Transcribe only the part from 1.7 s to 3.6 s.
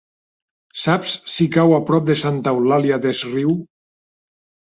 a prop de Santa Eulària des Riu?